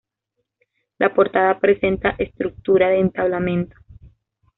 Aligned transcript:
La 0.97 1.13
portada 1.13 1.59
presenta 1.59 2.15
estructura 2.17 2.87
de 2.89 3.01
entablamento. 3.01 3.75